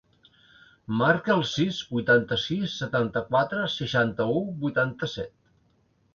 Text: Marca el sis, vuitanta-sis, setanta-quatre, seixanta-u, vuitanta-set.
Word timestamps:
Marca 1.01 1.33
el 1.39 1.43
sis, 1.49 1.81
vuitanta-sis, 1.89 2.73
setanta-quatre, 2.85 3.69
seixanta-u, 3.75 4.43
vuitanta-set. 4.67 5.35